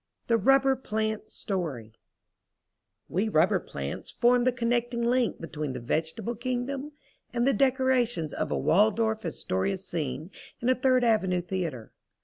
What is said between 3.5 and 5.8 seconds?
plants form the connecting link between the